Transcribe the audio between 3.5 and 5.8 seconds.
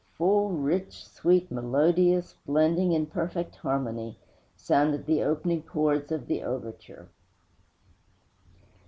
harmony, sounded the opening